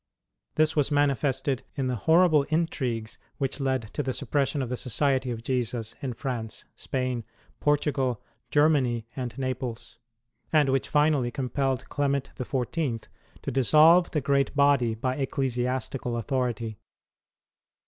[0.55, 5.29] This was manifested m the horrible intrigues wliich led to the suppression of the Society
[5.29, 7.23] of Jesus in France, Spain,
[7.59, 8.19] Portugal,
[8.49, 9.99] Germany, and Naples;
[10.51, 13.09] and which finally compelled Clement XIV.
[13.43, 16.79] to dissolve the great body by ecclesiastical authority.